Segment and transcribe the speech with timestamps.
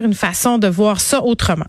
[0.00, 1.66] une façon de voir ça autrement.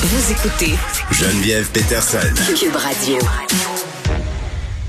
[0.00, 0.74] Vous écoutez
[1.10, 2.18] Geneviève Peterson.
[2.58, 3.18] Cube Radio.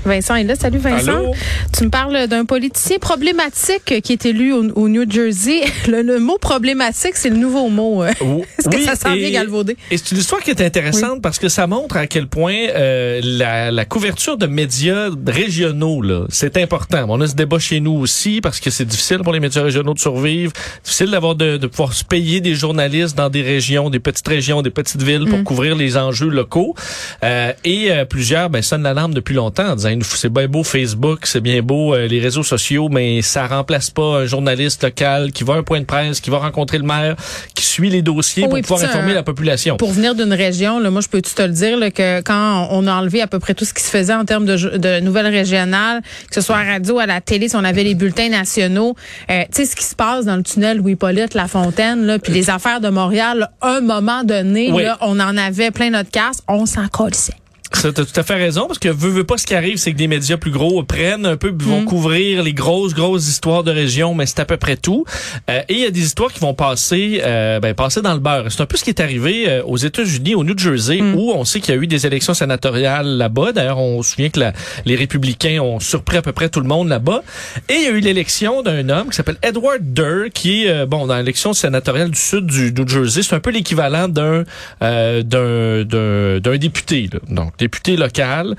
[0.04, 0.54] Vincent est là.
[0.54, 1.16] Salut Vincent.
[1.16, 1.34] Allô?
[1.76, 5.62] Tu me parles d'un politicien problématique qui est élu au, au New Jersey.
[5.88, 8.02] Le, le mot problématique, c'est le nouveau mot.
[8.02, 8.08] euh.
[8.58, 9.76] Est-ce que ça vient et- galvaudé?
[9.90, 11.20] Et c'est une histoire qui est intéressante?
[11.22, 16.26] Parce que ça montre à quel point euh, la, la couverture de médias régionaux, là,
[16.28, 17.04] c'est important.
[17.08, 19.94] On a ce débat chez nous aussi parce que c'est difficile pour les médias régionaux
[19.94, 20.52] de survivre.
[20.84, 24.62] Difficile d'avoir de, de pouvoir se payer des journalistes dans des régions, des petites régions,
[24.62, 26.74] des petites villes pour couvrir les enjeux locaux.
[27.22, 31.20] Euh, et euh, plusieurs ben, sonnent l'alarme depuis longtemps en disant c'est bien beau Facebook,
[31.26, 35.44] c'est bien beau euh, les réseaux sociaux, mais ça remplace pas un journaliste local qui
[35.44, 37.16] va à un point de presse, qui va rencontrer le maire,
[37.54, 39.76] qui suit les dossiers Oh pour pouvoir informer un- la population.
[39.76, 42.86] Pour venir d'une région, là, moi, je peux te le dire là, que quand on
[42.86, 45.26] a enlevé à peu près tout ce qui se faisait en termes de, de nouvelles
[45.26, 48.28] régionales, que ce soit à la radio, à la télé, si on avait les bulletins
[48.28, 48.94] nationaux,
[49.30, 52.32] euh, tu sais ce qui se passe dans le tunnel Louis-Polyte, La Fontaine, là, puis
[52.32, 54.82] les affaires de Montréal, là, un moment donné, Oui.
[54.84, 57.34] là, on en avait plein notre casse, on s'en colissait.
[57.74, 59.92] Ça, t'as tout à fait raison, parce que veut, veut pas ce qui arrive, c'est
[59.92, 61.84] que des médias plus gros prennent un peu, vont Mm.
[61.84, 65.04] couvrir les grosses, grosses histoires de région, mais c'est à peu près tout.
[65.50, 68.20] Euh, et il y a des histoires qui vont passer, euh, ben, passer dans le
[68.20, 68.46] beurre.
[68.50, 71.14] C'est un peu ce qui est arrivé euh, aux États-Unis, au New Jersey, Mm.
[71.16, 73.52] où on sait qu'il y a eu des élections sénatoriales là-bas.
[73.52, 74.52] D'ailleurs, on se souvient que la-
[74.86, 77.22] les républicains ont surpris à peu près tout le monde là-bas.
[77.68, 80.86] Et il y a eu l'élection d'un homme qui s'appelle Edward Durr, qui est, euh,
[80.86, 84.44] bon, dans l'élection sénatoriale du sud du New Jersey, c'est un peu l'équivalent d'un
[84.82, 87.18] euh, d'un d'un d'un député, là.
[87.28, 88.56] donc député local.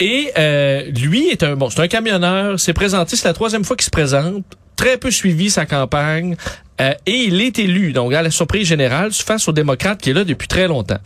[0.00, 3.76] Et euh, lui est un bon, c'est un camionneur, s'est présenté, c'est la troisième fois
[3.76, 6.34] qu'il se présente, très peu suivi sa campagne,
[6.80, 10.14] euh, et il est élu, donc à la surprise générale, face au démocrate qui est
[10.14, 10.98] là depuis très longtemps.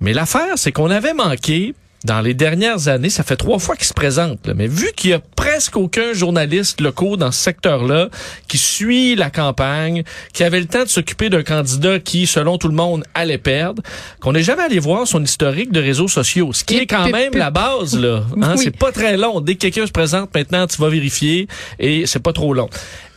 [0.00, 3.86] Mais l'affaire, c'est qu'on avait manqué dans les dernières années, ça fait trois fois qu'il
[3.86, 8.08] se présente, là, mais vu qu'il y a presque aucun journaliste locaux dans ce secteur-là
[8.48, 12.68] qui suit la campagne, qui avait le temps de s'occuper d'un candidat qui, selon tout
[12.68, 13.82] le monde, allait perdre,
[14.20, 17.34] qu'on n'est jamais allé voir son historique de réseaux sociaux, ce qui est quand même
[17.34, 18.24] la base, là.
[18.40, 18.62] Hein, Oui.
[18.64, 19.40] C'est pas très long.
[19.40, 21.46] Dès que quelqu'un se présente, maintenant, tu vas vérifier
[21.78, 22.70] et c'est pas trop long.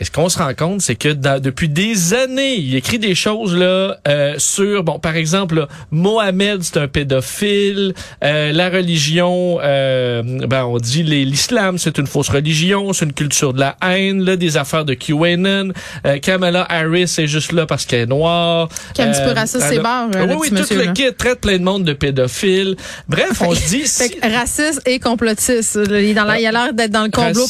[0.03, 3.16] Et ce qu'on se rend compte, c'est que dans- depuis des années, il écrit des
[3.16, 9.59] choses là euh, sur, bon, par exemple, là, Mohamed, c'est un pédophile, euh, la religion,
[9.64, 14.22] euh, ben, on dit l'islam, c'est une fausse religion, c'est une culture de la haine,
[14.25, 15.72] là, des affaires de QAnon,
[16.06, 18.68] euh, Kamala Harris est juste là parce qu'elle est noire.
[18.94, 21.14] Qui est un petit peu raciste, elle c'est a- barre, Oui, oui, tout le kit
[21.18, 22.75] traite plein de monde de pédophiles.
[23.08, 23.80] Bref, on se dit...
[23.84, 25.80] Fait si- raciste et complotiste.
[25.90, 27.47] Il, est dans la- il a l'air d'être dans le complot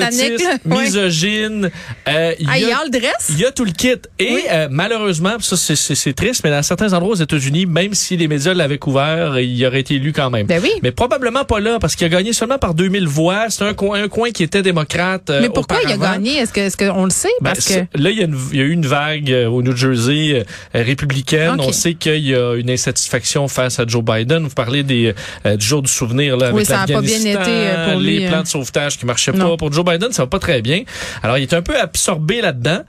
[0.00, 0.48] Raciste.
[0.64, 0.84] Ouais.
[0.84, 1.70] misogyne.
[2.08, 3.28] Euh, il Ah, y a- le dress?
[3.30, 3.88] il y a tout le kit.
[4.18, 4.42] Et Oui.
[4.50, 8.16] euh, malheureusement, ça c'est- c'est c'est triste, mais dans certains endroits aux États-Unis, même si
[8.16, 10.46] les médias l'avaient couvert, il aurait été élu quand même.
[10.46, 10.70] Ben oui.
[10.82, 13.46] Mais probablement pas là, parce qu'il a gagné seulement par 2000 voix.
[13.50, 15.30] C'est un coin, un coin qui était démocrate.
[15.30, 16.36] euh, Mais pourquoi il a gagné?
[16.38, 17.28] Est-ce que, est-ce qu'on le sait?
[17.40, 17.72] Ben, Parce que.
[17.74, 19.76] c'est- Là, il y, a une- il y a eu une vague euh, au New
[19.76, 20.44] Jersey euh,
[20.84, 21.56] républicaine.
[21.60, 24.44] On sait qu'il y a une insatisfaction face à Joe Biden.
[24.44, 25.14] Vous parlez des,
[25.46, 28.18] euh, du jour du souvenir là, avec Oui, ça a pas bien été, pour lui,
[28.20, 29.50] les plans de sauvetage qui marchaient Non.
[29.50, 29.56] pas.
[29.56, 30.82] Pour Joe Biden, ça va pas très bien.
[31.22, 32.82] Alors, il est un peu absorbé là-dedans.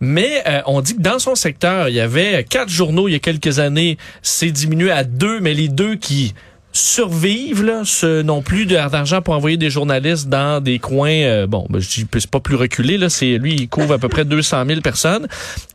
[0.00, 3.16] Mais euh, on dit que dans son secteur, il y avait quatre journaux il y
[3.16, 3.98] a quelques années.
[4.22, 6.34] C'est diminué à deux, mais les deux qui
[6.78, 11.66] survivent là, ce, n'ont plus d'argent pour envoyer des journalistes dans des coins euh, bon
[11.70, 14.24] ben, je dis c'est pas plus reculé là c'est lui il couvre à peu près
[14.24, 15.26] 200 000 personnes.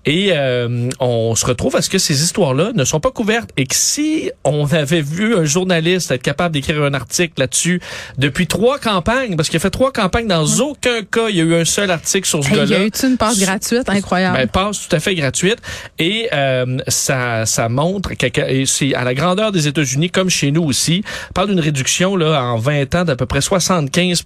[0.06, 3.52] Et euh, on se retrouve à ce que ces histoires là ne sont pas couvertes.
[3.56, 7.80] Et que si on avait vu un journaliste être capable d'écrire un article là-dessus
[8.18, 11.44] depuis trois campagnes parce qu'il a fait trois campagnes dans aucun cas il y a
[11.46, 12.84] eu un seul article sur ce Hey, il y gars-là.
[12.84, 14.38] a eu une passe gratuite incroyable.
[14.38, 15.58] ben, passe tout à fait gratuite.
[16.00, 20.64] Et euh, ça ça montre et c'est à la grandeur des États-Unis comme chez nous
[20.64, 20.93] aussi
[21.34, 24.24] parle d'une réduction là en 20 ans d'à peu près 75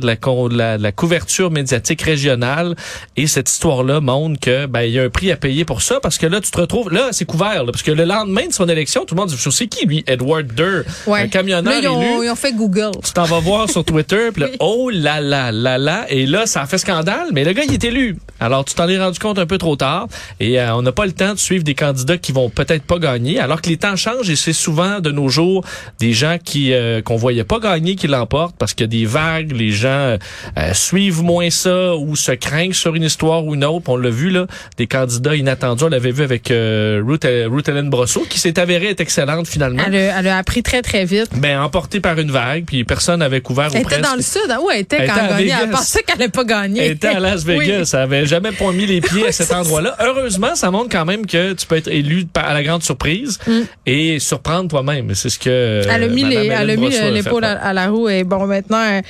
[0.00, 2.74] de la, con- de la de la couverture médiatique régionale
[3.16, 5.82] et cette histoire là montre que ben il y a un prix à payer pour
[5.82, 8.46] ça parce que là tu te retrouves là c'est couvert là, parce que le lendemain
[8.46, 11.22] de son élection tout le monde dit sais qui lui Edward Durr Ouais.
[11.22, 12.90] un camionneur Là, ils, ont, élu ils ont fait Google.
[13.04, 14.50] tu t'en vas voir sur Twitter, puis Oui.
[14.60, 17.74] oh là là là là, et là, ça a fait scandale, mais le gars, il
[17.74, 18.16] est élu.
[18.40, 20.06] Alors, tu t'en es rendu compte un peu trop tard,
[20.38, 22.98] et euh, on n'a pas le temps de suivre des candidats qui vont peut-être pas
[22.98, 25.64] gagner, alors que les temps changent, et c'est souvent, de nos jours,
[26.00, 29.06] des gens qui euh, qu'on voyait pas gagner qui l'emportent, parce qu'il y a des
[29.06, 30.18] vagues, les gens euh,
[30.58, 33.88] euh, suivent moins ça, ou se craignent sur une histoire ou une autre.
[33.88, 34.46] On l'a vu, là,
[34.76, 38.90] des candidats inattendus, on l'avait vu avec euh, Ruth, Ruth Hélène Brosseau, qui s'est avérée
[38.90, 39.82] être excellente, finalement.
[39.86, 41.30] Elle a, elle a appris très, très vite.
[41.36, 44.02] Ben, emportée par une vague, puis personne n'avait couvert Elle ou était presque.
[44.02, 44.50] dans le sud.
[44.50, 44.58] hein?
[44.64, 45.62] Où elle était Elle quand était elle gagné?
[45.64, 46.82] Elle pensait qu'elle n'allait pas gagner.
[46.84, 47.90] Elle était à Las Vegas.
[47.94, 49.96] Elle avait jamais pas mis les pieds à cet endroit-là.
[50.00, 53.52] Heureusement, ça montre quand même que tu peux être élu à la grande surprise Mm.
[53.86, 55.14] et surprendre toi-même.
[55.14, 57.88] C'est ce que Elle a mis les- elle a mis fait l'épaule à, à la
[57.88, 59.00] roue et bon maintenant euh,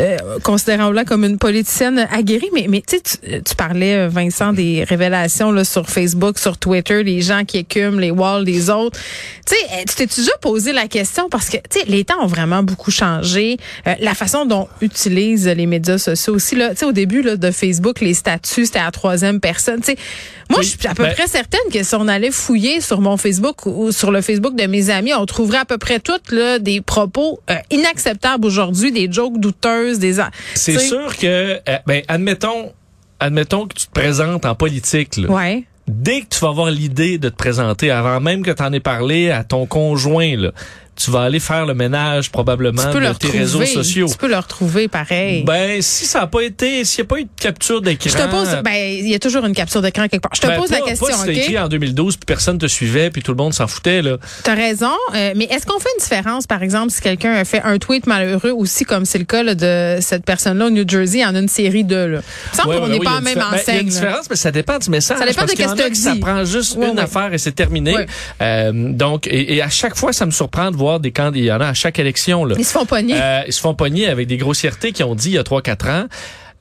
[0.00, 5.50] euh, considérant-la comme une politicienne aguerrie mais mais tu tu- parlais euh, Vincent des révélations
[5.52, 8.98] là sur Facebook sur Twitter les gens qui écument les walls des autres.
[9.46, 12.22] Tu sais euh, tu t'es déjà posé la question parce que tu sais les temps
[12.22, 13.56] ont vraiment beaucoup changé.
[13.86, 16.70] Euh, la façon dont utilisent les médias sociaux aussi là.
[16.70, 19.80] Tu sais au début là de Facebook les statuts c'était à la troisième personne.
[19.80, 19.96] Tu sais
[20.48, 23.00] moi Oui, je suis à peu ben- près certaine que si on allait fouiller sur
[23.00, 26.30] mon Facebook ou sur le Facebook de mes amis, on trouverait à peu près toutes
[26.32, 30.16] là, des propos euh, inacceptables aujourd'hui, des jokes douteuses, des...
[30.54, 32.72] C'est sûr que, euh, ben, admettons,
[33.20, 35.16] admettons que tu te présentes en politique.
[35.16, 35.28] Là.
[35.28, 35.64] Ouais.
[35.88, 38.80] Dès que tu vas avoir l'idée de te présenter, avant même que tu en aies
[38.80, 40.50] parlé à ton conjoint, là,
[40.96, 44.08] tu vas aller faire le ménage probablement de tes réseaux sociaux.
[44.10, 45.44] Tu peux le retrouver pareil.
[45.44, 48.10] Ben, si ça n'a pas été, s'il n'y a pas eu de capture d'écran.
[48.10, 50.32] je te pose, ben, il y a toujours une capture d'écran quelque part.
[50.34, 51.38] Je te ben, pose pas- la question, Pas si c'était OK?
[51.38, 54.16] écrit en 2012 puis personne te suivait puis tout le monde s'en foutait, là.
[54.42, 57.60] T'as raison, euh, mais est-ce qu'on fait une différence, par exemple, si quelqu'un a fait
[57.62, 61.24] un tweet malheureux aussi, comme c'est le cas là, de cette personne-là au New Jersey,
[61.24, 62.20] en une série de là?
[62.52, 63.80] Il semble Ouais, qu'on n'est oui, pas en même diffé- ben, Il y a enseigne.
[63.82, 65.18] une différence, mais ça dépend du message.
[65.18, 67.94] Ça dépend parce de qu'est-ce que ça prend juste une affaire et c'est terminé.
[68.40, 71.38] Euh, donc, et, et à chaque fois, ça me surprend de voir des candidats.
[71.38, 72.44] Il y en a à chaque élection.
[72.44, 72.54] Là.
[72.58, 73.14] Ils se font pogner.
[73.20, 75.90] Euh, ils se font pogner avec des grossièretés qui ont dit il y a 3-4
[75.90, 76.06] ans.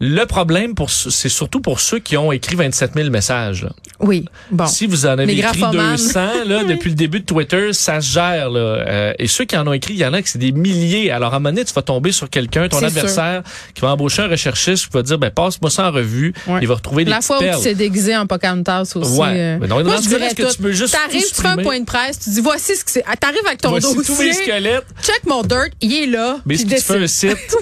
[0.01, 3.63] Le problème, pour ce- c'est surtout pour ceux qui ont écrit 27 000 messages.
[3.63, 3.69] là.
[4.01, 4.65] oui, bon.
[4.67, 5.95] Si vous en avez Les écrit graphomanes.
[5.95, 8.49] 200 là, depuis le début de Twitter, ça se gère.
[8.49, 8.59] Là.
[8.59, 11.11] Euh, et ceux qui en ont écrit, il y en a que c'est des milliers.
[11.11, 13.41] Alors à un moment donné, tu vas tomber sur quelqu'un, ton adversaire,
[13.73, 16.33] qui va embaucher un recherchiste, qui va dire ben passe-moi ça en revue.
[16.47, 16.59] Ouais.
[16.61, 19.17] Il va retrouver des La fois où tu t'es déguisé en Pocahontas aussi.
[19.17, 19.27] Ouais.
[19.31, 19.57] euh.
[19.61, 21.79] Mais dans- Moi, je dirais est-ce que tu peux juste T'arrives, tu fais un point
[21.79, 23.03] de presse, tu dis voici ce que c'est.
[23.19, 24.25] T'arrives avec ton Voici tous dossier.
[24.27, 24.85] mes squelettes.
[25.01, 26.37] Check mon dirt, il est là.
[26.45, 27.37] Mais si tu fais un site?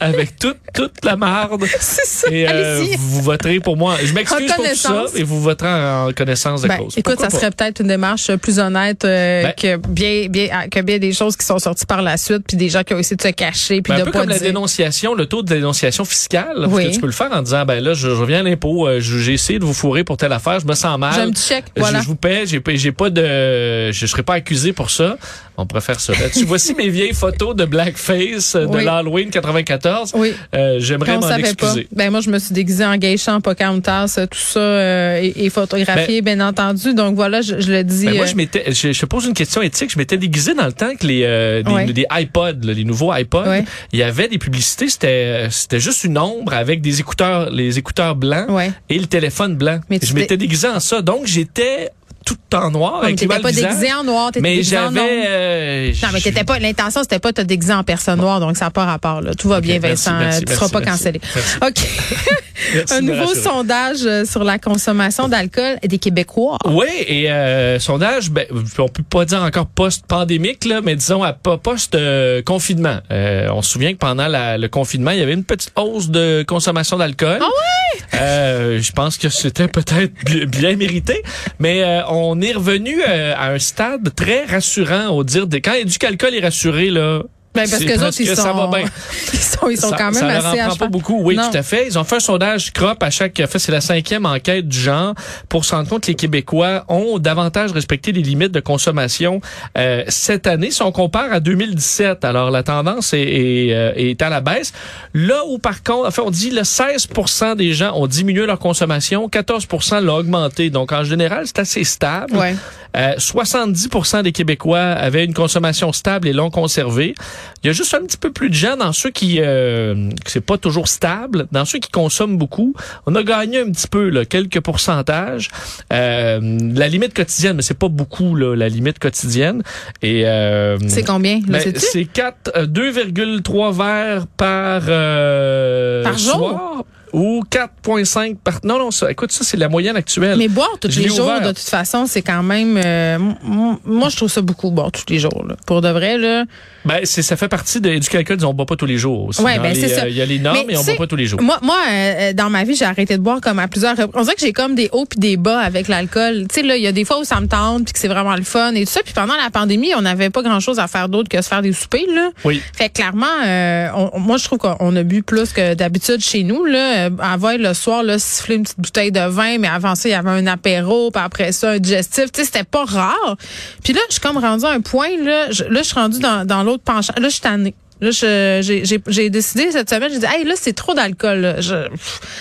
[0.00, 2.28] avec toute toute la marde, C'est ça.
[2.30, 3.96] et euh, vous voterez pour moi.
[4.04, 6.92] Je m'excuse pour tout ça, et vous voterez en connaissance de Ben, cause.
[6.98, 7.38] écoute, Pourquoi ça pas?
[7.40, 11.36] serait peut-être une démarche plus honnête euh, Ben- que bien, bien, que bien des choses
[11.36, 13.80] qui sont sorties par la suite, puis des gens qui ont essayé de se cacher,
[13.80, 16.54] puis Ben, de un peu pas comme la dénonciation, le taux de dénonciation fiscale.
[16.60, 16.88] Parce Oui.
[16.88, 19.00] que tu peux le faire en disant, ben là, je, je reviens à l'impôt, euh,
[19.00, 21.14] je- j'ai essayé de vous fourrer pour telle affaire, je me sens mal.
[21.14, 22.00] J'ai petit chèque, Je- voilà.
[22.00, 25.16] Je, vous paie, j'ai, pas- j'ai pas de, je serai pas accusé pour ça.
[25.58, 26.12] On faire ça.
[26.12, 28.84] Ben, tu voici mes vieilles photos de blackface euh, de Oui.
[28.84, 29.85] l'Halloween 94.
[30.14, 30.32] Oui.
[30.54, 31.38] Euh, j'aimerais m'en pas.
[31.38, 31.88] excuser.
[31.94, 35.50] Ben moi je me suis déguisée en geisha, en Pocahontas, tout ça euh, et, et
[35.50, 36.94] photographié bien entendu.
[36.94, 38.06] Donc voilà, je, je le dis.
[38.06, 39.92] Ben, moi, euh, je m'étais, je, je pose une question éthique.
[39.92, 41.84] Je m'étais déguisé dans le temps que les, euh, des, Ouais.
[41.92, 43.64] des iPods, là, les nouveaux iPods, Ouais.
[43.92, 44.88] il y avait des publicités.
[44.88, 48.70] C'était, c'était juste une ombre avec des écouteurs, les écouteurs blancs Ouais.
[48.88, 49.80] et le téléphone blanc.
[49.90, 51.02] Mais je m'étais déguisé en ça.
[51.02, 51.90] Donc, j'étais
[52.26, 55.92] tout en noir non, mais t'étais pas déguisé en noir, t'étais Mais en j'avais, euh,
[56.02, 56.58] Non, mais t'étais pas.
[56.58, 59.20] L'intention, c'était pas de te déguiser en personne noire, donc ça n'a pas rapport.
[59.22, 59.32] Là.
[59.34, 60.18] Tout va bien, merci, Vincent.
[60.18, 61.20] merci, tu merci, seras pas cancellé.
[61.64, 61.76] OK.
[62.90, 66.58] Un nouveau sondage euh, sur la consommation d'alcool des Québécois.
[66.64, 68.46] Oui, et euh, sondage, ben,
[68.78, 72.98] on peut pas dire encore post-pandémique, là, mais disons à po- post-confinement.
[73.12, 76.08] Euh, on se souvient que pendant la- le confinement, il y avait une petite hausse
[76.08, 77.38] de consommation d'alcool.
[77.40, 77.85] Ah ouais?
[78.14, 81.22] Euh, je pense que c'était peut-être bi- bien mérité,
[81.58, 85.74] mais euh, on est revenu euh, à un stade très rassurant au dire des quand
[85.84, 87.22] du alcool est rassuré là.
[87.56, 88.84] Ben, parce que les autres, ils que ça va sont, bien.
[89.32, 91.20] ils sont, ils sont ça, quand ça même leur en assez prend pas beaucoup.
[91.22, 91.50] Oui, Non.
[91.50, 91.86] tout à fait.
[91.86, 93.40] Ils ont fait un sondage crop à chaque.
[93.42, 95.14] En fait, c'est la cinquième enquête du genre
[95.48, 99.40] pour se rendre compte que les Québécois ont davantage respecté les limites de consommation
[99.78, 100.70] euh, cette année.
[100.70, 104.72] Si on compare à 2017, alors la tendance est, est, euh, est à la baisse.
[105.14, 108.58] Là où par contre, en fait, on dit le 16% des gens ont diminué leur
[108.58, 110.70] consommation, 14% l'ont augmenté.
[110.70, 112.36] Donc en général, c'est assez stable.
[112.36, 112.54] Ouais.
[112.96, 117.14] Euh, 70% des Québécois avaient une consommation stable et l'ont conservée.
[117.62, 120.40] Il y a juste un petit peu plus de gens dans ceux qui, euh, c'est
[120.40, 122.74] pas toujours stable, dans ceux qui consomment beaucoup.
[123.06, 125.48] On a gagné un petit peu, là, quelques pourcentages.
[125.92, 126.40] Euh,
[126.74, 129.62] la limite quotidienne, mais c'est pas beaucoup là, la limite quotidienne.
[130.02, 131.40] Et euh, C'est combien?
[131.48, 136.32] Là, ben, c'est 4, euh, 2,3 verres par, euh, Par jour?
[136.34, 136.84] soir.
[137.18, 138.60] Ou 4,5 par...
[138.62, 140.36] Non, non, ça, écoute, ça, c'est la moyenne actuelle.
[140.36, 141.40] Mais boire tous Je les jours, ouvert.
[141.40, 142.76] de toute façon, c'est quand même.
[142.76, 145.44] euh, moi, je trouve ça beaucoup boire tous les jours.
[145.48, 145.56] Là.
[145.66, 146.44] Pour de vrai, là.
[146.84, 149.40] Ben, c'est, ça fait partie de, du calcul, on boit pas tous les jours aussi.
[149.40, 150.02] Ouais, Dans ben, c'est ça.
[150.02, 151.40] euh, Il y a les normes, Mais mais on tu boit pas tous les jours.
[151.40, 154.10] Moi, moi euh, dans ma vie, j'ai arrêté de boire comme à plusieurs reprises.
[154.14, 156.46] On dirait que j'ai comme des hauts puis des bas avec l'alcool.
[156.48, 158.08] Tu sais, là, il y a des fois où ça me tente puis que c'est
[158.08, 159.00] vraiment le fun et tout ça.
[159.02, 161.72] Puis pendant la pandémie, on n'avait pas grand-chose à faire d'autre que se faire des
[161.72, 162.28] soupers, là.
[162.44, 162.60] Oui.
[162.76, 166.42] Fait que clairement, euh, on- moi, je trouve qu'on a bu plus que d'habitude chez
[166.44, 167.05] nous, là.
[167.06, 170.12] Euh, Avant, le soir, là, siffler une petite bouteille de vin, mais avant ça, il
[170.12, 172.32] y avait un apéro, puis après ça, un digestif.
[172.32, 173.36] Tu sais, c'était pas rare.
[173.82, 176.18] Puis là, je suis comme rendu à un point, là, je, là, je suis rendue
[176.18, 177.14] dans, dans l'autre penchant.
[177.16, 177.74] Là, je suis tannée.
[178.00, 181.56] Là, j'ai décidé cette semaine, j'ai dit, hey, là, c'est trop d'alcool.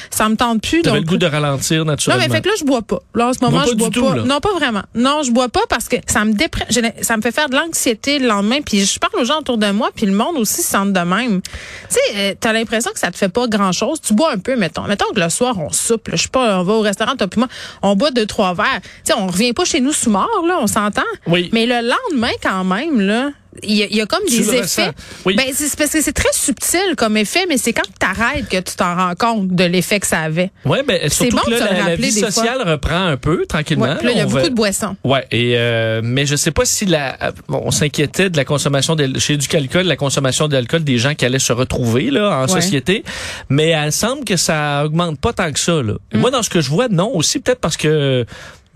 [0.10, 0.82] Ça me tente plus.
[0.82, 2.24] T'avais donc- le goût de ralentir non, naturellement.
[2.28, 3.00] mais fait que là, je bois pas.
[3.14, 4.08] Là, en ce moment, Bois je bois du pas.
[4.12, 4.24] tout, là.
[4.24, 4.84] Non, pas vraiment.
[4.94, 6.66] Non, je bois pas parce que ça me déprime.
[6.70, 8.62] j'ai- Ça me fait faire de l'anxiété le lendemain.
[8.62, 11.00] Puis je parle aux gens autour de moi, puis le monde aussi se sent de
[11.00, 11.42] même.
[11.42, 11.50] Tu
[11.90, 14.00] sais, euh, t'as l'impression que ça te fait pas grand-chose.
[14.02, 14.84] Tu bois un peu, mettons.
[14.84, 16.08] Mettons que le soir, on soupe.
[16.10, 16.16] là.
[16.16, 17.48] Je sais pas, on va au restaurant, toi puis moi,
[17.82, 18.82] on boit deux, trois verres.
[18.84, 21.02] Tu sais, on revient pas chez nous sous mort, là, on s'entend?
[21.28, 21.50] Oui.
[21.54, 23.30] Mais le lendemain, quand même, là,
[23.64, 24.92] il y, y a comme Tu des effets.
[25.26, 25.36] Oui.
[25.36, 28.58] Ben, c'est parce que c'est très subtil comme effet, mais c'est quand tu arrêtes que
[28.58, 30.52] tu t'en rends compte de l'effet que ça avait.
[30.66, 32.32] Ouais, ben surtout bon que là, la, la vie fois.
[32.32, 33.86] sociale reprend un peu tranquillement.
[33.86, 34.96] Ouais, puis là, il y a On beaucoup va- de boissons.
[35.04, 38.96] Ouais, et euh, mais je sais pas si la bon, on s'inquiétait de la consommation
[38.96, 42.46] de, chez du alcool, la consommation d'alcool des gens qui allaient se retrouver là en
[42.46, 42.62] Ouais.
[42.62, 43.04] société,
[43.50, 45.94] mais elle semble que ça augmente pas tant que ça là.
[46.14, 46.20] Mm.
[46.20, 48.26] Moi dans ce que je vois non aussi peut-être parce que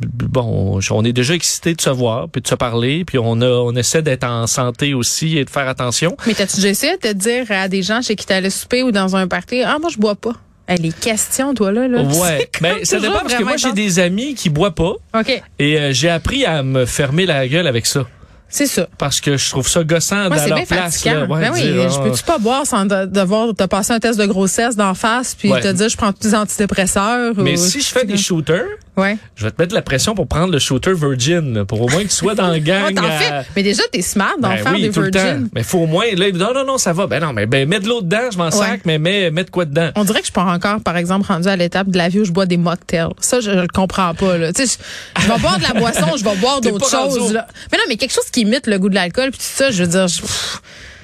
[0.01, 3.48] bon, on est déjà excité de se voir puis de se parler, puis on a
[3.50, 6.15] on essaie d'être en santé aussi et de faire attention.
[6.27, 8.91] Mais t'as-tu déjà essayé de te dire à des gens chez qui t'allais souper ou
[8.91, 10.34] dans un party, ah, moi, je bois pas.
[10.77, 12.03] Les questions, toi, là, là.
[12.03, 15.79] Ouais, mais ça dépend parce que moi j'ai des amis qui boivent pas OK, et
[15.79, 18.06] euh, j'ai appris à me fermer la gueule avec ça
[18.51, 18.88] c'est ça.
[18.98, 21.06] parce que je trouve ça gossant Moi, dans leur place.
[21.06, 21.25] là.
[21.25, 24.00] Ouais, ben oui, dire, je ah, peux-tu pas boire sans de- devoir te passer un
[24.00, 25.62] test de grossesse d'en face puis Ouais.
[25.62, 27.34] te dire je prends tous les antidépresseurs?
[27.38, 28.65] Mais ou- si je fais des shooters,
[29.00, 29.18] Ouais.
[29.36, 32.01] je vais te mettre la pression pour prendre le shooter Virgin, là, pour au moins
[32.01, 32.98] qu'il soit dans le Ah, gang.
[33.00, 33.48] à- fais.
[33.56, 35.20] Mais déjà, t'es smart d'en Ben faire oui, des tout le temps.
[35.20, 35.50] virgins.
[35.56, 37.08] Mais faut au moins, là, non, non, non, ça va.
[37.08, 39.50] Ben non, mais ben, mets de l'eau dedans, je m'en sac, mais mets, mets de
[39.50, 39.89] quoi dedans.
[39.96, 42.20] On dirait que je suis pas encore, par exemple, rendu à l'étape de la vie
[42.20, 43.10] où je bois des mocktails.
[43.22, 44.38] Ça, je, je le comprends pas.
[44.38, 44.53] Là.
[44.53, 44.77] Tu sais,
[45.18, 47.34] je, je vais boire de la boisson, je vais boire d'autres choses.
[47.34, 47.48] Là.
[47.72, 49.84] Mais non, mais quelque chose qui imite le goût de l'alcool, puis tout ça, je
[49.84, 50.22] veux dire, je,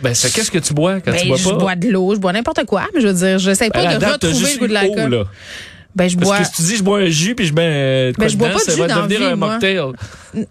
[0.04, 1.56] Ben, c'est qu'est-ce que tu bois quand tu ben, bois je pas?
[1.56, 4.00] bois de l'eau, je bois n'importe quoi, mais je veux dire, j'essaie Ben, pas de
[4.00, 5.26] date, retrouver le goût de l'alcool.
[5.96, 6.40] Ben, je Parce bois.
[6.40, 8.50] que si tu dis je bois un jus puis je mets euh, Ben, je bois
[8.50, 9.52] pas de ça jus va dans devenir vie, un moi.
[9.54, 9.80] mocktail.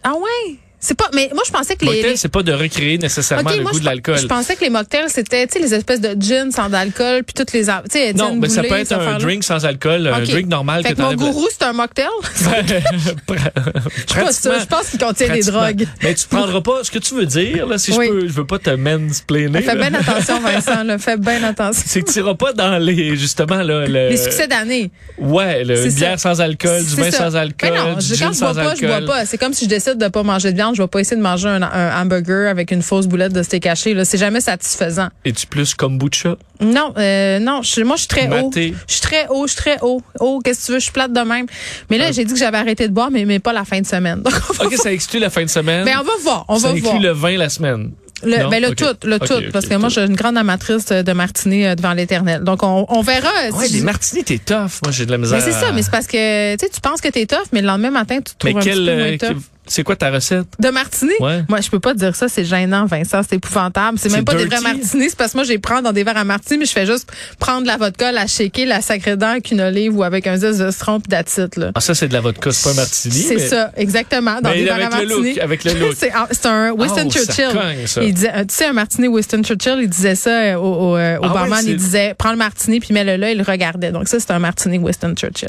[0.02, 0.56] Ah ouais?
[0.86, 1.92] C'est pas, mais moi, je pensais que les.
[1.92, 4.18] Mocktail, c'est pas de recréer nécessairement le moi, goût je, de l'alcool.
[4.18, 7.32] je pensais que les mocktails, c'était, tu sais, les espèces de gin sans alcool, puis
[7.32, 10.46] toutes les, tu sais, Non, mais ça peut être un drink sans alcool, un drink
[10.46, 12.04] normal Fait que que mon gourou, c'est un mocktail?
[12.36, 14.58] Je ça.
[14.58, 15.86] Je pense qu'il contient des drogues.
[16.02, 18.06] Mais tu prendras pas ce que tu veux dire, là, si Oui.
[18.06, 19.62] je peux, je veux pas te mansplainer.
[19.62, 20.98] Fais bien attention, Vincent, là.
[20.98, 21.82] Fais bien attention.
[21.86, 24.10] C'est que tu iras pas dans les, justement, là, le.
[24.10, 24.90] Les succès d'année.
[25.18, 28.32] Ouais, le, une bière sans alcool, du vin sans alcool, Mais non, du gin quand
[28.34, 29.06] je bois sans pas, je bois alcool.
[29.14, 29.26] pas.
[29.26, 31.22] C'est comme si je décide de pas manger de viande, je vais pas essayer de
[31.22, 33.94] manger un, un hamburger avec une fausse boulette de steak haché.
[33.94, 35.08] Là, c'est jamais satisfaisant.
[35.24, 36.36] Es-tu plus kombucha?
[36.60, 37.62] Non, euh, non.
[37.62, 38.50] Je, moi, je suis très haut.
[38.54, 39.46] Je suis très haut.
[39.46, 40.02] Je suis très haut.
[40.20, 40.78] Oh, qu'est-ce que tu veux?
[40.78, 41.46] Je suis plate de même.
[41.90, 42.12] Mais là, Ah.
[42.12, 44.20] j'ai dit que j'avais arrêté de boire, mais, mais pas la fin de semaine.
[44.22, 45.84] Donc, OK, ça exclut la fin de semaine.
[45.84, 46.44] Ben, on va voir.
[46.48, 47.00] On ça va voir.
[47.00, 47.92] le vin la semaine.
[48.22, 48.48] Le, Non?
[48.48, 49.34] ben, le tout, le tout.
[49.52, 52.42] parce que moi, je suis une grande amatrice de martini euh, devant l'éternel.
[52.42, 53.28] Donc, on, on verra.
[53.46, 54.80] euh, Ouais, les je- martinis, t'es tough.
[54.82, 55.36] Moi, j'ai de la misère.
[55.38, 57.90] Mais c'est ça, mais c'est parce que tu penses que t'es tough, mais le lendemain
[57.90, 59.28] matin, tu te Mais trouves un quel, petit peu moins euh, tough.
[59.42, 60.46] que- c'est quoi ta recette?
[60.58, 61.12] De martini?
[61.20, 61.42] Ouais.
[61.48, 63.98] Moi, je peux pas te dire ça, c'est gênant, Vincent, c'est épouvantable.
[63.98, 66.16] C'est même pas des vrais martinis, c'est parce que moi, j'ai prends dans des verres
[66.18, 69.50] à martini, mais je fais juste prendre la vodka, la shaker, la sacrée dent avec
[69.50, 71.70] une olive ou avec un zeste de citron pis d'attitude, là.
[71.74, 73.14] Ah, ça, c'est de la vodka, c'est pas un martini.
[73.14, 75.34] C'est mais- ça, exactement, dans Mais des verres à martini.
[75.34, 75.94] look, avec le look.
[75.98, 77.48] c'est ah, c'est un Winston Oh, ça Churchill.
[77.58, 78.02] cogne, ça.
[78.02, 80.96] Il disait, euh, tu sais, un martini Winston Churchill, il disait ça euh, au, au,
[80.96, 83.92] euh, au Ah barman, il disait, prends le martini puis mets-le là, il le regardait.
[83.92, 85.48] Donc ça, c'est un martini Winston Churchill.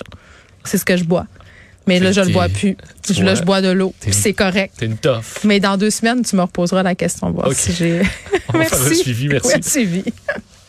[0.63, 1.25] C'est ce que je bois.
[1.87, 2.75] Mais là, je le bois plus.
[3.09, 3.93] Je- Là, je bois de l'eau.
[4.11, 4.73] c'est correct.
[4.77, 5.43] T'es une tough.
[5.43, 7.29] Mais dans deux semaines, tu me reposeras la question.
[7.31, 8.01] Voir si j'ai.
[8.53, 8.95] On va faire Merci.
[8.95, 9.61] suivi, merci.